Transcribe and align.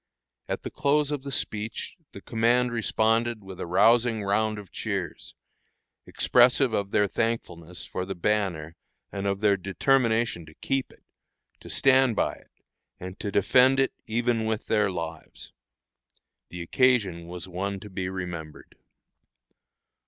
At 0.47 0.63
the 0.63 0.71
close 0.71 1.11
of 1.11 1.21
the 1.21 1.31
speech 1.31 1.95
the 2.11 2.23
command 2.23 2.71
responded 2.71 3.43
with 3.43 3.59
a 3.59 3.67
rousing 3.67 4.23
round 4.23 4.57
of 4.57 4.71
cheers, 4.71 5.35
expressive 6.07 6.73
of 6.73 6.89
their 6.89 7.07
thankfulness 7.07 7.85
for 7.85 8.03
the 8.03 8.15
banner 8.15 8.75
and 9.11 9.27
of 9.27 9.41
their 9.41 9.57
determination 9.57 10.43
to 10.47 10.55
keep 10.55 10.91
it, 10.91 11.03
to 11.59 11.69
stand 11.69 12.15
by 12.15 12.33
it, 12.33 12.51
and 12.99 13.19
to 13.19 13.31
defend 13.31 13.79
it 13.79 13.93
even 14.07 14.45
with 14.45 14.65
their 14.65 14.89
lives. 14.89 15.53
The 16.49 16.63
occasion 16.63 17.27
was 17.27 17.47
one 17.47 17.79
to 17.81 17.89
be 17.91 18.09
remembered. 18.09 18.77